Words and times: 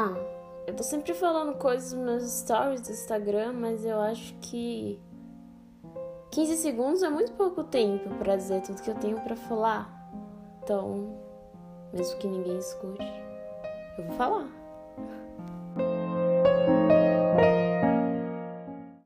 Ah, 0.00 0.14
eu 0.64 0.76
tô 0.76 0.84
sempre 0.84 1.12
falando 1.12 1.58
coisas 1.58 1.92
nos 1.92 2.04
meus 2.04 2.22
stories 2.30 2.82
do 2.82 2.92
Instagram, 2.92 3.52
mas 3.54 3.84
eu 3.84 4.00
acho 4.00 4.32
que 4.34 5.02
15 6.30 6.56
segundos 6.56 7.02
é 7.02 7.10
muito 7.10 7.32
pouco 7.32 7.64
tempo 7.64 8.08
para 8.10 8.36
dizer 8.36 8.62
tudo 8.62 8.80
que 8.80 8.90
eu 8.90 8.94
tenho 8.94 9.20
para 9.22 9.34
falar. 9.34 9.90
Então, 10.62 11.18
mesmo 11.92 12.16
que 12.20 12.28
ninguém 12.28 12.58
escute, 12.58 13.02
eu 13.98 14.04
vou 14.04 14.14
falar. 14.14 14.46